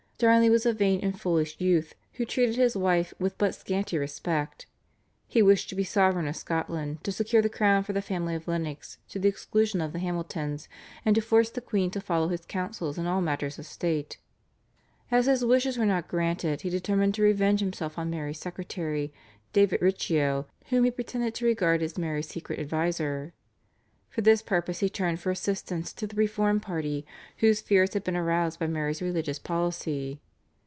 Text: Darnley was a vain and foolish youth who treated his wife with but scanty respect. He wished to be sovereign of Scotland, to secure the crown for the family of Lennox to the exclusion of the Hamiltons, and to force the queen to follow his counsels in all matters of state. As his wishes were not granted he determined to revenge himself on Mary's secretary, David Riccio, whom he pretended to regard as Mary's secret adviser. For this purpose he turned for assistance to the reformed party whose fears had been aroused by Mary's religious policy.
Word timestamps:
Darnley 0.21 0.51
was 0.51 0.67
a 0.67 0.73
vain 0.73 0.99
and 1.01 1.19
foolish 1.19 1.59
youth 1.59 1.95
who 2.13 2.25
treated 2.25 2.55
his 2.55 2.77
wife 2.77 3.11
with 3.17 3.35
but 3.39 3.55
scanty 3.55 3.97
respect. 3.97 4.67
He 5.27 5.41
wished 5.41 5.67
to 5.69 5.75
be 5.75 5.83
sovereign 5.83 6.27
of 6.27 6.35
Scotland, 6.35 7.03
to 7.03 7.11
secure 7.11 7.41
the 7.41 7.49
crown 7.49 7.83
for 7.83 7.91
the 7.93 8.03
family 8.03 8.35
of 8.35 8.47
Lennox 8.47 8.99
to 9.09 9.17
the 9.17 9.27
exclusion 9.27 9.81
of 9.81 9.93
the 9.93 9.97
Hamiltons, 9.97 10.69
and 11.03 11.15
to 11.15 11.21
force 11.21 11.49
the 11.49 11.59
queen 11.59 11.89
to 11.89 11.99
follow 11.99 12.27
his 12.27 12.45
counsels 12.45 12.99
in 12.99 13.07
all 13.07 13.21
matters 13.21 13.57
of 13.57 13.65
state. 13.65 14.19
As 15.09 15.25
his 15.25 15.43
wishes 15.43 15.79
were 15.79 15.87
not 15.87 16.07
granted 16.07 16.61
he 16.61 16.69
determined 16.69 17.15
to 17.15 17.23
revenge 17.23 17.59
himself 17.61 17.97
on 17.97 18.11
Mary's 18.11 18.37
secretary, 18.39 19.11
David 19.53 19.81
Riccio, 19.81 20.45
whom 20.69 20.83
he 20.83 20.91
pretended 20.91 21.33
to 21.33 21.47
regard 21.47 21.81
as 21.81 21.97
Mary's 21.97 22.27
secret 22.27 22.59
adviser. 22.59 23.33
For 24.09 24.19
this 24.19 24.41
purpose 24.41 24.79
he 24.79 24.89
turned 24.89 25.21
for 25.21 25.31
assistance 25.31 25.93
to 25.93 26.05
the 26.05 26.17
reformed 26.17 26.61
party 26.63 27.05
whose 27.37 27.61
fears 27.61 27.93
had 27.93 28.03
been 28.03 28.17
aroused 28.17 28.59
by 28.59 28.67
Mary's 28.67 29.01
religious 29.01 29.39
policy. 29.39 30.19